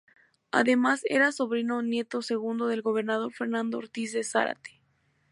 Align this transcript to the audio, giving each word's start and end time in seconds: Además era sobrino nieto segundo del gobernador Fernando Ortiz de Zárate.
Además 0.49 1.01
era 1.05 1.31
sobrino 1.31 1.83
nieto 1.83 2.23
segundo 2.23 2.65
del 2.65 2.81
gobernador 2.81 3.31
Fernando 3.35 3.77
Ortiz 3.77 4.13
de 4.13 4.23
Zárate. 4.23 4.81